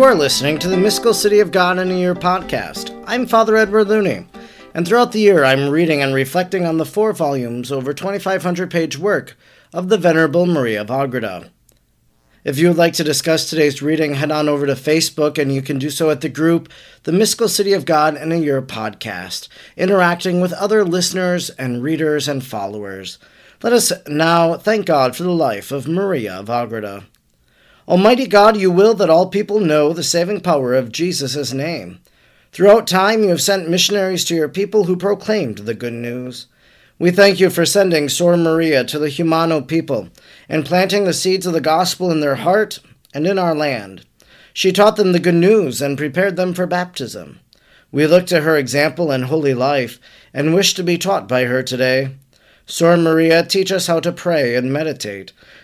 [0.00, 3.04] You are listening to the Mystical City of God in a Year podcast.
[3.06, 4.24] I'm Father Edward Looney,
[4.72, 8.96] and throughout the year I'm reading and reflecting on the four volumes, over 2,500 page
[8.96, 9.36] work
[9.74, 11.50] of the Venerable Maria of Agreda.
[12.44, 15.60] If you would like to discuss today's reading, head on over to Facebook and you
[15.60, 16.70] can do so at the group
[17.02, 22.26] The Mystical City of God in a Year podcast, interacting with other listeners and readers
[22.26, 23.18] and followers.
[23.62, 27.04] Let us now thank God for the life of Maria of Agreda.
[27.90, 31.98] Almighty God, you will that all people know the saving power of Jesus' name.
[32.52, 36.46] Throughout time, you have sent missionaries to your people who proclaimed the good news.
[37.00, 40.08] We thank you for sending Sor Maria to the Jumano people
[40.48, 42.78] and planting the seeds of the gospel in their heart
[43.12, 44.06] and in our land.
[44.52, 47.40] She taught them the good news and prepared them for baptism.
[47.90, 49.98] We look to her example and holy life
[50.32, 52.14] and wish to be taught by her today.
[52.66, 55.32] Sor Maria, teach us how to pray and meditate.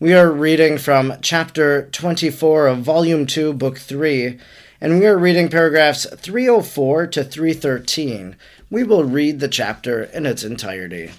[0.00, 4.38] We are reading from chapter 24 of volume 2, book 3,
[4.80, 8.36] and we are reading paragraphs 304 to 313.
[8.70, 11.10] We will read the chapter in its entirety.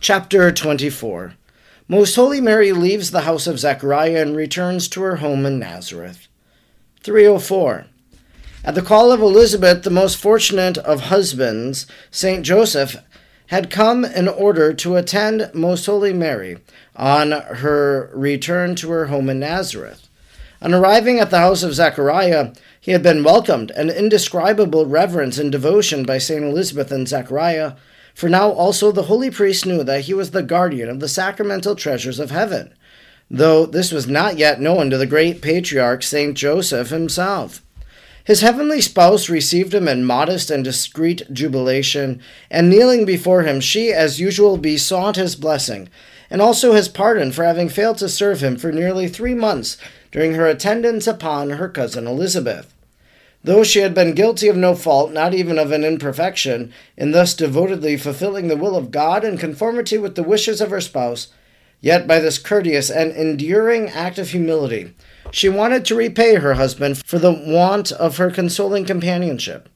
[0.00, 1.34] Chapter 24
[1.88, 6.26] Most Holy Mary leaves the house of Zechariah and returns to her home in Nazareth.
[7.02, 7.84] 304
[8.64, 12.96] At the call of Elizabeth, the most fortunate of husbands, Saint Joseph
[13.48, 16.58] had come in order to attend Most Holy Mary
[16.96, 20.08] on her return to her home in Nazareth.
[20.62, 25.52] On arriving at the house of Zechariah, he had been welcomed an indescribable reverence and
[25.52, 27.74] devotion by Saint Elizabeth and Zechariah,
[28.14, 31.74] for now also the holy priest knew that he was the guardian of the sacramental
[31.74, 32.72] treasures of heaven,
[33.30, 37.60] though this was not yet known to the great patriarch Saint Joseph himself.
[38.24, 43.92] His heavenly spouse received him in modest and discreet jubilation, and kneeling before him, she,
[43.92, 45.90] as usual, besought his blessing,
[46.30, 49.76] and also his pardon for having failed to serve him for nearly three months
[50.10, 52.72] during her attendance upon her cousin Elizabeth.
[53.42, 57.34] Though she had been guilty of no fault, not even of an imperfection, in thus
[57.34, 61.28] devotedly fulfilling the will of God in conformity with the wishes of her spouse,
[61.82, 64.94] yet by this courteous and enduring act of humility,
[65.34, 69.68] she wanted to repay her husband for the want of her consoling companionship.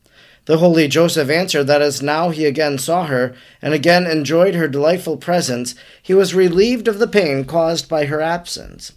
[0.45, 4.69] The holy Joseph answered that as now he again saw her and again enjoyed her
[4.69, 8.93] delightful presence, he was relieved of the pain caused by her absence.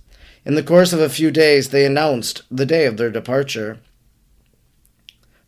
[0.45, 3.79] In the course of a few days, they announced the day of their departure.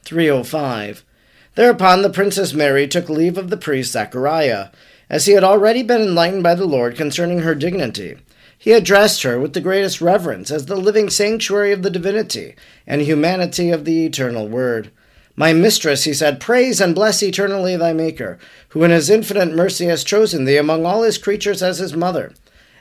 [0.06, 1.06] 305.
[1.54, 4.70] Thereupon the Princess Mary took leave of the priest Zachariah,
[5.12, 8.18] as he had already been enlightened by the Lord concerning her dignity
[8.64, 12.56] he addressed her with the greatest reverence as the living sanctuary of the divinity
[12.88, 14.90] and humanity of the eternal Word.
[15.36, 19.88] My mistress, he said, praise and bless eternally thy Maker, who in his infinite mercy
[19.88, 22.32] has chosen thee among all his creatures as his mother,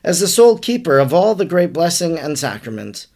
[0.04, 3.08] as the sole keeper of all the great blessing and sacrament.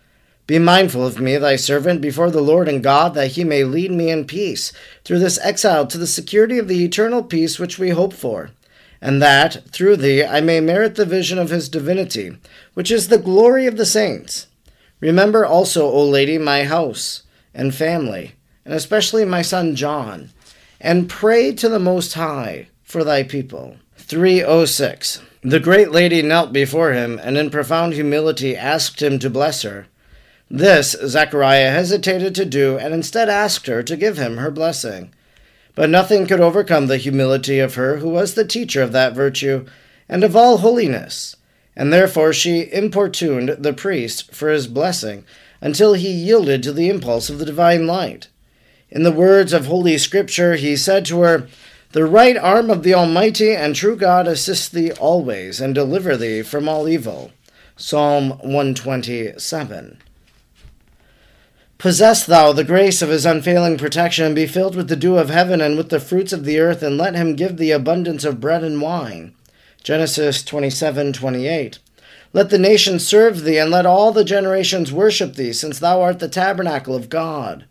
[0.48, 3.92] Be mindful of me, thy servant, before the Lord and God, that he may lead
[3.92, 4.72] me in peace
[5.04, 8.50] through this exile to the security of the eternal peace which we hope for
[9.00, 12.36] and that, through thee, I may merit the vision of his divinity,
[12.74, 14.46] which is the glory of the saints.
[15.00, 17.22] Remember also, O Lady, my house
[17.54, 18.34] and family,
[18.64, 20.30] and especially my son John,
[20.80, 23.76] and pray to the Most High for thy people.
[23.96, 25.22] 306.
[25.42, 29.86] The great lady knelt before him, and in profound humility asked him to bless her.
[30.50, 35.12] This Zechariah hesitated to do, and instead asked her to give him her blessing.
[35.76, 39.66] But nothing could overcome the humility of her who was the teacher of that virtue
[40.08, 41.36] and of all holiness,
[41.76, 45.24] and therefore she importuned the priest for his blessing
[45.60, 48.28] until he yielded to the impulse of the divine light.
[48.88, 51.46] In the words of Holy Scripture, he said to her,
[51.92, 56.40] The right arm of the Almighty and true God assist thee always and deliver thee
[56.40, 57.32] from all evil.
[57.76, 59.98] Psalm 127.
[61.78, 65.28] Possess thou the grace of his unfailing protection, and be filled with the dew of
[65.28, 68.40] heaven and with the fruits of the earth, and let him give thee abundance of
[68.40, 69.34] bread and wine.
[69.82, 71.78] Genesis 27:28.
[72.32, 76.18] Let the nations serve thee, and let all the generations worship thee, since thou art
[76.18, 77.66] the tabernacle of God.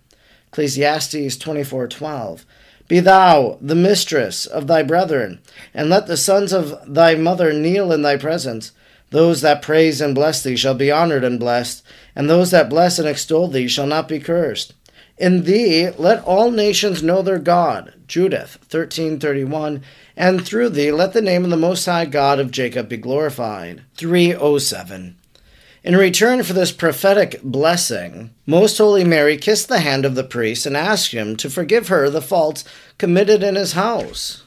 [0.52, 2.46] Ecclesiastes 24:12.
[2.88, 5.40] Be thou the mistress of thy brethren,
[5.74, 8.72] and let the sons of thy mother kneel in thy presence.
[9.16, 11.82] Those that praise and bless thee shall be honored and blessed,
[12.18, 14.74] and those that bless and extol thee shall not be cursed.
[15.18, 17.94] In thee let all nations know their God.
[18.10, 19.84] Judith 13:31
[20.18, 23.84] and through thee let the name of the most high God of Jacob be glorified.
[23.96, 25.16] 307
[25.82, 30.66] in return for this prophetic blessing, Most Holy Mary kissed the hand of the priest
[30.66, 32.66] and asked him to forgive her the faults
[32.98, 34.42] committed in his house.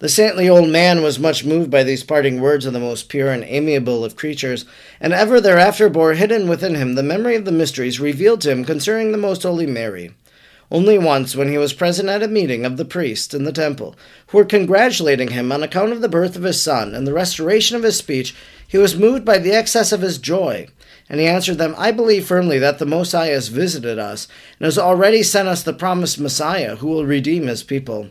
[0.00, 3.30] The saintly old man was much moved by these parting words of the most pure
[3.30, 4.64] and amiable of creatures,
[4.98, 8.64] and ever thereafter bore hidden within him the memory of the mysteries revealed to him
[8.64, 10.12] concerning the Most Holy Mary.
[10.70, 13.94] Only once, when he was present at a meeting of the priests in the temple,
[14.28, 17.76] who were congratulating him on account of the birth of his son and the restoration
[17.76, 18.34] of his speech,
[18.66, 20.66] he was moved by the excess of his joy.
[21.10, 24.64] And he answered them, I believe firmly that the Most High has visited us, and
[24.64, 28.08] has already sent us the promised Messiah, who will redeem his people.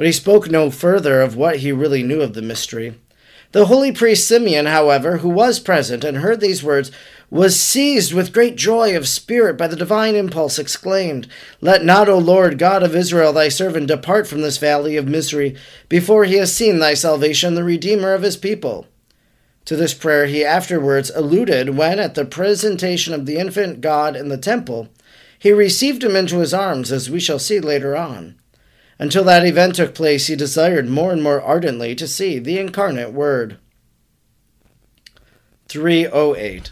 [0.00, 2.94] But he spoke no further of what he really knew of the mystery.
[3.52, 6.90] The holy priest Simeon, however, who was present and heard these words,
[7.28, 11.28] was seized with great joy of spirit by the divine impulse, exclaimed,
[11.60, 15.54] Let not, O Lord God of Israel, thy servant depart from this valley of misery,
[15.90, 18.86] before he has seen thy salvation, the Redeemer of his people.
[19.66, 24.30] To this prayer he afterwards alluded when, at the presentation of the infant God in
[24.30, 24.88] the temple,
[25.38, 28.39] he received him into his arms, as we shall see later on.
[29.00, 33.14] Until that event took place, he desired more and more ardently to see the incarnate
[33.14, 33.56] Word.
[35.68, 36.70] 308.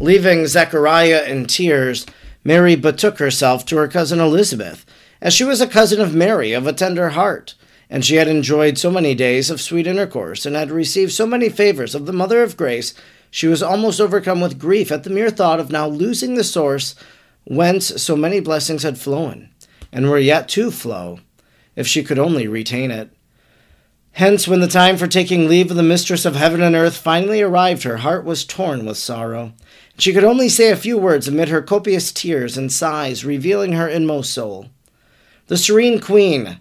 [0.00, 2.06] Leaving Zechariah in tears,
[2.42, 4.86] Mary betook herself to her cousin Elizabeth,
[5.20, 7.54] as she was a cousin of Mary of a tender heart,
[7.90, 11.50] and she had enjoyed so many days of sweet intercourse, and had received so many
[11.50, 12.94] favors of the Mother of Grace,
[13.30, 16.94] she was almost overcome with grief at the mere thought of now losing the source
[17.44, 19.50] whence so many blessings had flown,
[19.92, 21.18] and were yet to flow,
[21.76, 23.10] if she could only retain it.
[24.12, 27.40] Hence, when the time for taking leave of the mistress of heaven and earth finally
[27.40, 29.54] arrived, her heart was torn with sorrow.
[29.96, 33.88] She could only say a few words amid her copious tears and sighs, revealing her
[33.88, 34.66] inmost soul.
[35.46, 36.60] The serene queen,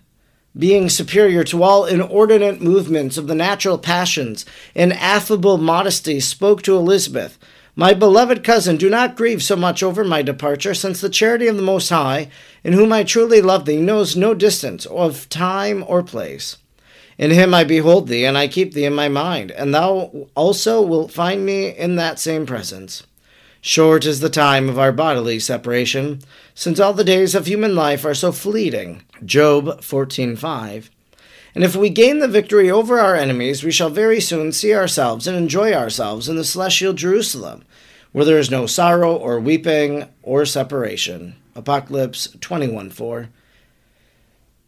[0.58, 6.76] being superior to all inordinate movements of the natural passions, in affable modesty spoke to
[6.76, 7.38] Elizabeth,
[7.76, 11.56] My beloved cousin, do not grieve so much over my departure, since the charity of
[11.56, 12.30] the Most High,
[12.66, 16.58] in whom I truly love thee, knows no distance of time or place.
[17.18, 20.82] In him I behold thee, and I keep thee in my mind, and thou also
[20.82, 23.04] wilt find me in that same presence.
[23.62, 26.22] Short is the time of our bodily separation,
[26.54, 29.04] since all the days of human life are so fleeting.
[29.24, 30.90] Job 14:5.
[31.54, 35.28] And if we gain the victory over our enemies, we shall very soon see ourselves
[35.28, 37.66] and enjoy ourselves in the celestial Jerusalem,
[38.12, 41.36] where there is no sorrow or weeping or separation.
[41.56, 43.30] Apocalypse 21:4.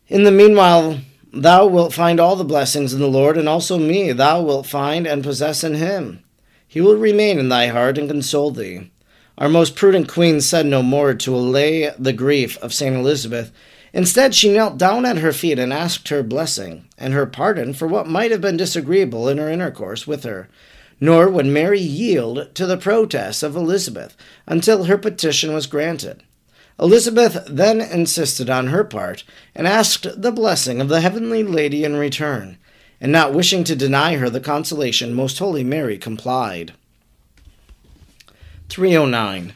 [0.09, 1.00] In the meanwhile,
[1.31, 5.07] thou wilt find all the blessings in the Lord, and also me thou wilt find
[5.07, 6.19] and possess in him.
[6.68, 8.91] He will remain in thy heart and console thee.
[9.38, 13.51] Our most prudent queen said no more to allay the grief of Saint Elizabeth.
[13.94, 17.88] Instead, she knelt down at her feet and asked her blessing and her pardon for
[17.88, 20.50] what might have been disagreeable in her intercourse with her.
[21.00, 24.18] Nor would Mary yield to the protests of Elizabeth
[24.48, 26.24] until her petition was granted.
[26.80, 29.24] Elizabeth then insisted on her part
[29.54, 32.57] and asked the blessing of the heavenly lady in return
[33.00, 36.74] and not wishing to deny her the consolation, Most Holy Mary complied.
[38.69, 39.54] 309.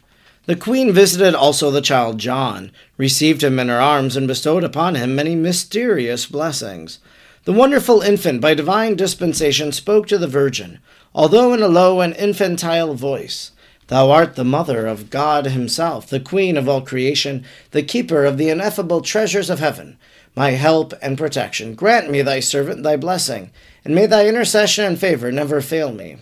[0.48, 4.96] The queen visited also the child John, received him in her arms, and bestowed upon
[4.96, 7.00] him many mysterious blessings.
[7.44, 10.80] The wonderful infant, by divine dispensation, spoke to the Virgin,
[11.14, 13.52] although in a low and infantile voice.
[13.88, 18.38] Thou art the mother of God Himself, the queen of all creation, the keeper of
[18.38, 19.98] the ineffable treasures of heaven
[20.38, 21.74] my help and protection.
[21.74, 23.50] Grant me, thy servant, thy blessing,
[23.84, 26.18] and may thy intercession and favor never fail me.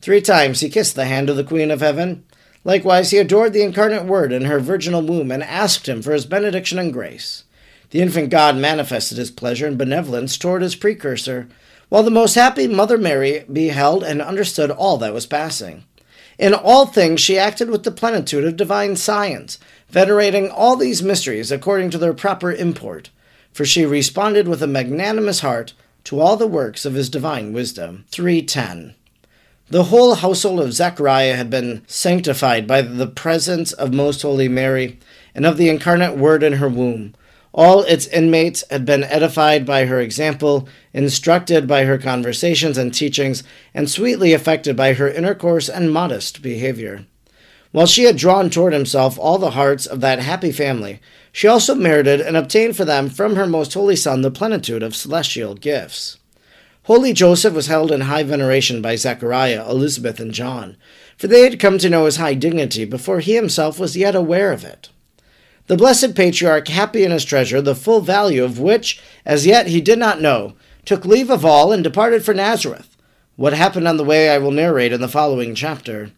[0.00, 2.24] Three times he kissed the hand of the Queen of Heaven.
[2.64, 6.26] Likewise, he adored the incarnate Word in her virginal womb and asked him for his
[6.26, 7.44] benediction and grace.
[7.90, 11.48] The infant God manifested his pleasure and benevolence toward his precursor,
[11.88, 15.84] while the most happy Mother Mary beheld and understood all that was passing.
[16.38, 19.58] In all things she acted with the plenitude of divine science,
[19.90, 23.10] venerating all these mysteries according to their proper import
[23.52, 28.04] for she responded with a magnanimous heart to all the works of his divine wisdom.
[28.10, 28.94] 310.
[29.72, 34.98] The whole household of Zechariah had been sanctified by the presence of Most Holy Mary
[35.34, 37.14] and of the incarnate Word in her womb.
[37.54, 43.44] All its inmates had been edified by her example, instructed by her conversations and teachings,
[43.72, 47.06] and sweetly affected by her intercourse and modest behavior.
[47.70, 51.00] While she had drawn toward himself all the hearts of that happy family,
[51.32, 54.94] she also merited and obtained for them from her most holy Son the plenitude of
[54.94, 56.18] celestial gifts.
[56.86, 60.76] Holy Joseph was held in high veneration by Zechariah, Elizabeth, and John,
[61.16, 64.50] for they had come to know his high dignity before he himself was yet aware
[64.50, 64.88] of it.
[65.68, 69.80] The blessed patriarch, happy in his treasure, the full value of which as yet he
[69.80, 72.96] did not know, took leave of all and departed for Nazareth.
[73.36, 76.10] What happened on the way I will narrate in the following chapter.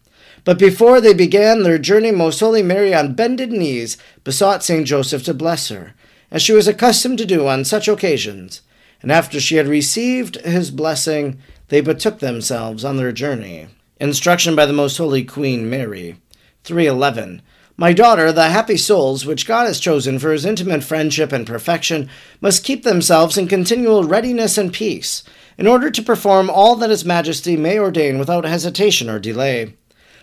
[0.43, 5.23] But before they began their journey, Most Holy Mary, on bended knees, besought Saint Joseph
[5.25, 5.93] to bless her,
[6.31, 8.61] as she was accustomed to do on such occasions.
[9.05, 13.67] And after she had received his blessing, they betook themselves on their journey.
[13.99, 16.17] Instruction by the Most Holy Queen Mary.
[16.63, 17.43] 311.
[17.77, 22.09] My daughter, the happy souls which God has chosen for his intimate friendship and perfection
[22.41, 25.21] must keep themselves in continual readiness and peace,
[25.55, 29.75] in order to perform all that his majesty may ordain without hesitation or delay.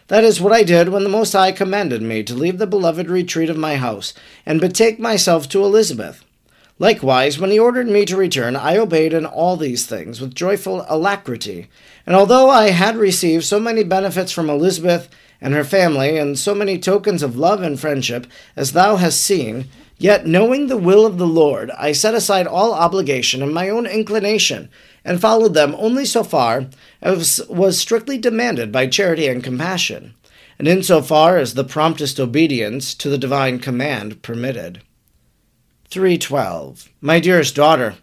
[0.08, 3.08] That is what I did when the Most High commanded me to leave the beloved
[3.08, 4.12] retreat of my house,
[4.44, 6.24] and betake myself to Elizabeth.
[6.82, 10.84] Likewise, when he ordered me to return, I obeyed in all these things with joyful
[10.88, 11.68] alacrity.
[12.04, 15.08] And although I had received so many benefits from Elizabeth
[15.40, 19.66] and her family, and so many tokens of love and friendship, as thou hast seen,
[19.96, 23.86] yet knowing the will of the Lord, I set aside all obligation and my own
[23.86, 24.68] inclination,
[25.04, 26.66] and followed them only so far
[27.00, 30.14] as was strictly demanded by charity and compassion,
[30.58, 34.82] and in so far as the promptest obedience to the divine command permitted.
[35.92, 36.88] 312.
[37.02, 37.96] My dearest daughter,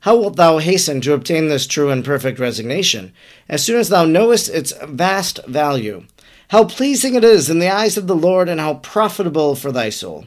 [0.00, 3.12] how wilt thou hasten to obtain this true and perfect resignation,
[3.46, 6.06] as soon as thou knowest its vast value,
[6.48, 9.90] how pleasing it is in the eyes of the Lord, and how profitable for thy
[9.90, 10.24] soul?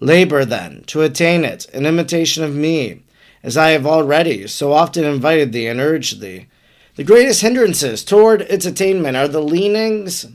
[0.00, 3.02] Labor, then, to attain it in imitation of me,
[3.44, 6.48] as I have already so often invited thee and urged thee.
[6.96, 10.26] The greatest hindrances toward its attainment are the leanings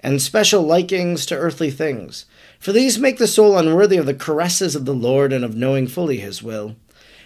[0.00, 2.26] and special likings to earthly things
[2.62, 5.88] for these make the soul unworthy of the caresses of the Lord and of knowing
[5.88, 6.76] fully his will.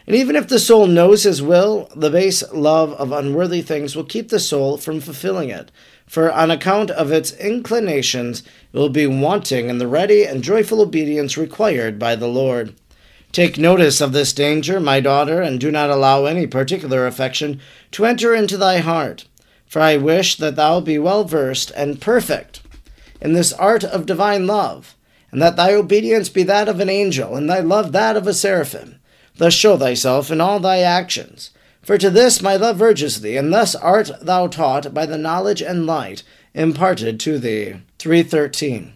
[0.06, 4.04] And even if the soul knows his will, the base love of unworthy things will
[4.04, 5.70] keep the soul from fulfilling it.
[6.06, 10.80] For on account of its inclinations, it will be wanting in the ready and joyful
[10.80, 12.74] obedience required by the Lord.
[13.30, 18.06] Take notice of this danger, my daughter, and do not allow any particular affection to
[18.06, 19.26] enter into thy heart.
[19.66, 22.62] For I wish that thou be well versed and perfect
[23.20, 24.95] in this art of divine love
[25.30, 28.34] and that thy obedience be that of an angel, and thy love that of a
[28.34, 28.98] seraphim.
[29.36, 31.50] Thus show thyself in all thy actions.
[31.82, 35.62] For to this my love urges thee, and thus art thou taught by the knowledge
[35.62, 36.22] and light
[36.54, 37.76] imparted to thee.
[37.98, 38.94] 313.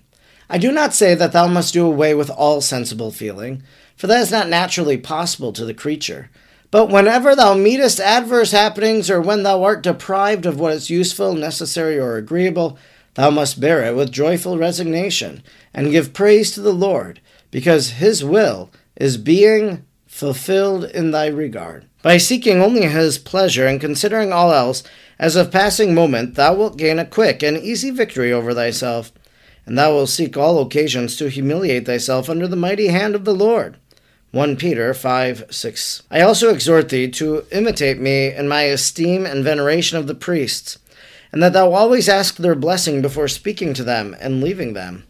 [0.48, 3.62] I do not say that thou must do away with all sensible feeling,
[3.96, 6.30] for that is not naturally possible to the creature.
[6.72, 11.34] But whenever thou meetest adverse happenings, or when thou art deprived of what is useful,
[11.34, 12.78] necessary, or agreeable,
[13.14, 15.42] Thou must bear it with joyful resignation,
[15.74, 21.86] and give praise to the Lord, because his will is being fulfilled in thy regard.
[22.02, 24.82] By seeking only his pleasure and considering all else
[25.18, 29.12] as of passing moment, thou wilt gain a quick and easy victory over thyself,
[29.66, 33.34] and thou wilt seek all occasions to humiliate thyself under the mighty hand of the
[33.34, 33.76] Lord.
[34.32, 36.02] 1 Peter 5 6.
[36.10, 40.78] I also exhort thee to imitate me in my esteem and veneration of the priests
[41.32, 45.04] and that thou always ask their blessing before speaking to them and leaving them.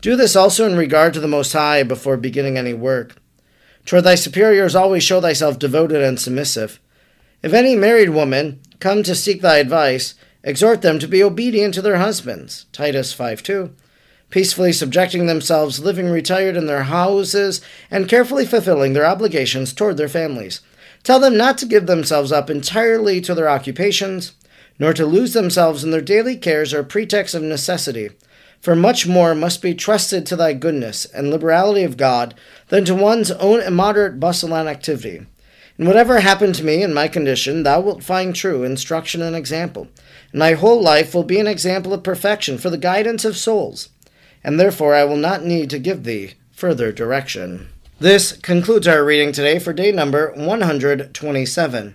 [0.00, 3.16] Do this also in regard to the Most High before beginning any work.
[3.84, 6.80] Toward thy superiors always show thyself devoted and submissive.
[7.42, 11.82] If any married woman come to seek thy advice, exhort them to be obedient to
[11.82, 12.66] their husbands.
[12.72, 13.74] Titus 5 2.
[14.30, 20.08] Peacefully subjecting themselves, living retired in their houses, and carefully fulfilling their obligations toward their
[20.08, 20.60] families.
[21.02, 24.32] Tell them not to give themselves up entirely to their occupations
[24.80, 28.10] nor to lose themselves in their daily cares or pretext of necessity.
[28.60, 32.34] For much more must be trusted to thy goodness and liberality of God
[32.68, 35.26] than to one's own immoderate bustle and activity.
[35.78, 39.88] In whatever happened to me in my condition, thou wilt find true instruction and example,
[40.32, 43.90] and thy whole life will be an example of perfection for the guidance of souls.
[44.42, 47.68] And therefore I will not need to give thee further direction.
[47.98, 51.94] This concludes our reading today for day number 127.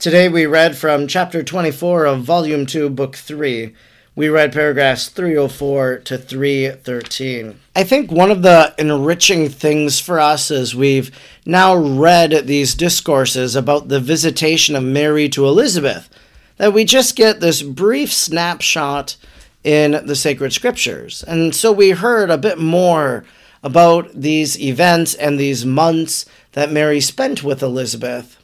[0.00, 3.74] Today we read from chapter 24 of volume 2, book 3.
[4.16, 7.60] We read paragraphs 304 to 313.
[7.76, 11.10] I think one of the enriching things for us is we've
[11.44, 16.08] now read these discourses about the visitation of Mary to Elizabeth,
[16.56, 19.18] that we just get this brief snapshot
[19.62, 21.22] in the sacred scriptures.
[21.24, 23.26] And so we heard a bit more
[23.62, 28.38] about these events and these months that Mary spent with Elizabeth.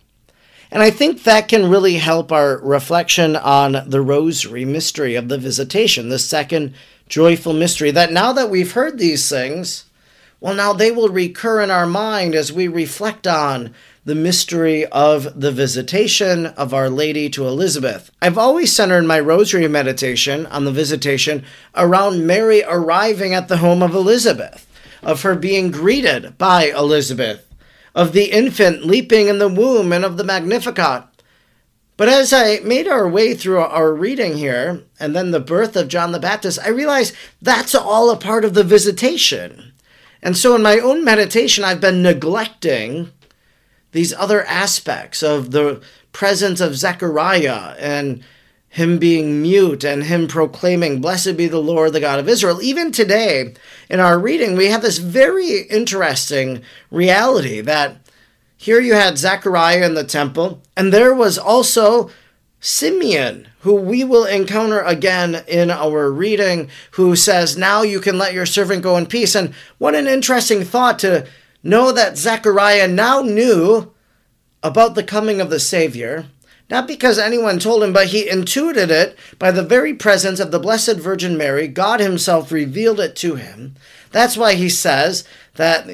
[0.70, 5.38] And I think that can really help our reflection on the rosary mystery of the
[5.38, 6.74] visitation, the second
[7.08, 7.90] joyful mystery.
[7.90, 9.84] That now that we've heard these things,
[10.40, 15.40] well, now they will recur in our mind as we reflect on the mystery of
[15.40, 18.10] the visitation of Our Lady to Elizabeth.
[18.22, 21.44] I've always centered my rosary meditation on the visitation
[21.74, 24.66] around Mary arriving at the home of Elizabeth,
[25.02, 27.45] of her being greeted by Elizabeth,
[27.96, 31.04] of the infant leaping in the womb, and of the Magnificat.
[31.96, 35.88] But as I made our way through our reading here, and then the birth of
[35.88, 39.72] John the Baptist, I realized that's all a part of the visitation.
[40.22, 43.12] And so in my own meditation, I've been neglecting
[43.92, 45.80] these other aspects of the
[46.12, 48.22] presence of Zechariah and
[48.76, 52.60] him being mute and him proclaiming, Blessed be the Lord, the God of Israel.
[52.60, 53.54] Even today,
[53.88, 57.96] in our reading, we have this very interesting reality that
[58.54, 62.10] here you had Zechariah in the temple, and there was also
[62.60, 68.34] Simeon, who we will encounter again in our reading, who says, Now you can let
[68.34, 69.34] your servant go in peace.
[69.34, 71.26] And what an interesting thought to
[71.62, 73.94] know that Zechariah now knew
[74.62, 76.26] about the coming of the Savior,
[76.68, 80.58] not because anyone told him, but he intuited it by the very presence of the
[80.58, 81.68] Blessed Virgin Mary.
[81.68, 83.76] God Himself revealed it to him.
[84.10, 85.86] That's why he says that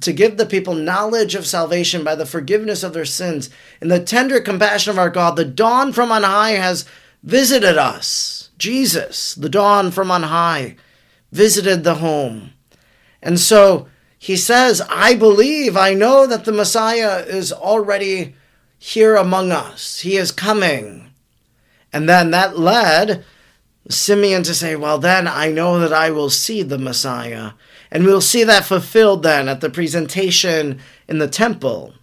[0.00, 4.02] to give the people knowledge of salvation by the forgiveness of their sins in the
[4.02, 6.86] tender compassion of our God, the dawn from on high has
[7.22, 8.50] visited us.
[8.58, 10.76] Jesus, the dawn from on high,
[11.30, 12.52] visited the home.
[13.22, 18.34] And so he says, I believe, I know that the Messiah is already
[18.78, 20.00] here among us.
[20.00, 21.10] He is coming.
[21.92, 23.24] And then that led
[23.88, 27.52] Simeon to say, Well, then I know that I will see the Messiah.
[27.90, 31.94] And we'll see that fulfilled then at the presentation in the temple.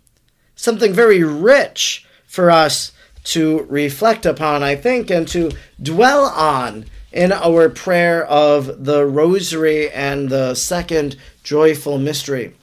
[0.55, 2.93] Something very rich for us
[3.25, 5.51] to reflect upon, I think, and to
[5.81, 12.55] dwell on in our prayer of the Rosary and the second joyful mystery.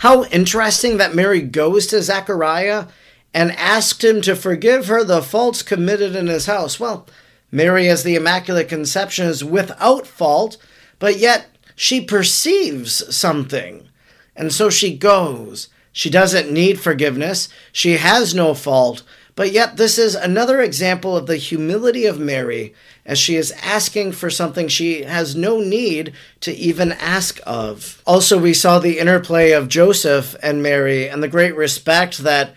[0.00, 2.86] How interesting that Mary goes to Zechariah
[3.34, 6.80] and asked him to forgive her the faults committed in his house.
[6.80, 7.06] Well,
[7.50, 10.56] Mary, as the Immaculate Conception, is without fault,
[10.98, 13.90] but yet she perceives something.
[14.34, 15.68] And so she goes.
[15.92, 17.50] She doesn't need forgiveness.
[17.70, 19.02] She has no fault.
[19.40, 22.74] But yet, this is another example of the humility of Mary
[23.06, 28.02] as she is asking for something she has no need to even ask of.
[28.06, 32.54] Also, we saw the interplay of Joseph and Mary and the great respect that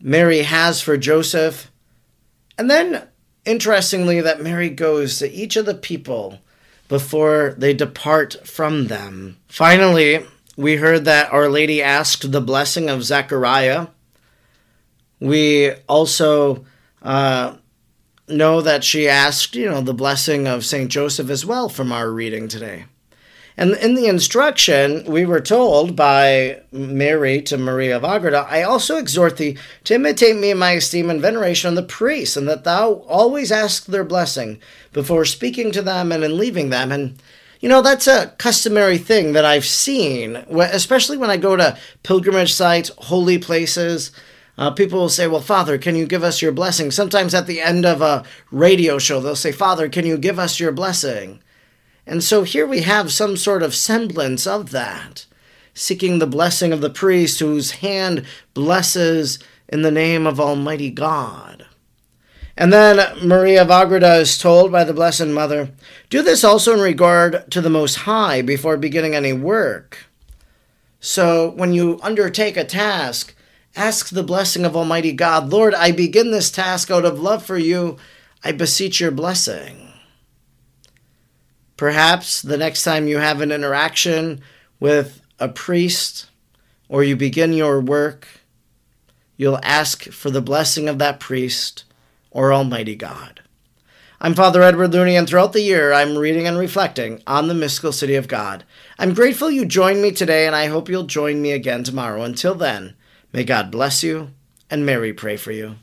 [0.00, 1.70] Mary has for Joseph.
[2.58, 3.06] And then,
[3.44, 6.40] interestingly, that Mary goes to each of the people
[6.88, 9.36] before they depart from them.
[9.46, 10.26] Finally,
[10.56, 13.86] we heard that Our Lady asked the blessing of Zechariah.
[15.20, 16.64] We also
[17.02, 17.56] uh,
[18.28, 20.90] know that she asked, you know, the blessing of St.
[20.90, 22.84] Joseph as well from our reading today.
[23.58, 28.98] And in the instruction, we were told by Mary to Maria of Agreda, I also
[28.98, 32.62] exhort thee to imitate me in my esteem and veneration of the priests, and that
[32.62, 34.60] thou always ask their blessing
[34.92, 36.92] before speaking to them and in leaving them.
[36.92, 37.20] And,
[37.58, 42.52] you know, that's a customary thing that I've seen, especially when I go to pilgrimage
[42.52, 44.12] sites, holy places.
[44.58, 46.90] Uh, people will say, Well, Father, can you give us your blessing?
[46.90, 50.58] Sometimes at the end of a radio show, they'll say, Father, can you give us
[50.58, 51.40] your blessing?
[52.04, 55.26] And so here we have some sort of semblance of that,
[55.74, 61.66] seeking the blessing of the priest whose hand blesses in the name of Almighty God.
[62.56, 65.70] And then Maria of Agreda is told by the Blessed Mother,
[66.10, 70.06] Do this also in regard to the Most High before beginning any work.
[70.98, 73.36] So when you undertake a task,
[73.76, 75.50] ask the blessing of Almighty God.
[75.50, 77.96] Lord, I begin this task out of love for you.
[78.44, 79.92] I beseech your blessing.
[81.76, 84.40] Perhaps the next time you have an interaction
[84.80, 86.28] with a priest
[86.88, 88.26] or you begin your work,
[89.36, 91.84] you'll ask for the blessing of that priest
[92.30, 93.42] or Almighty God.
[94.20, 97.92] I'm Father Edward Looney, and throughout the year, I'm reading and reflecting on the mystical
[97.92, 98.64] city of God.
[98.98, 102.22] I'm grateful you joined me today, and I hope you'll join me again tomorrow.
[102.22, 102.96] Until then,
[103.32, 104.30] may God bless you,
[104.70, 105.76] and Mary pray for you.